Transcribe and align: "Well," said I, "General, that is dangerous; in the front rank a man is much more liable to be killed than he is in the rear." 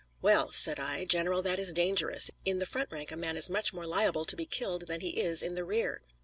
"Well," 0.19 0.51
said 0.51 0.79
I, 0.79 1.05
"General, 1.05 1.43
that 1.43 1.59
is 1.59 1.73
dangerous; 1.73 2.31
in 2.43 2.57
the 2.57 2.65
front 2.65 2.91
rank 2.91 3.11
a 3.11 3.15
man 3.15 3.37
is 3.37 3.51
much 3.51 3.71
more 3.71 3.85
liable 3.85 4.25
to 4.25 4.35
be 4.35 4.47
killed 4.47 4.87
than 4.87 5.01
he 5.01 5.19
is 5.21 5.43
in 5.43 5.53
the 5.53 5.63
rear." 5.63 6.01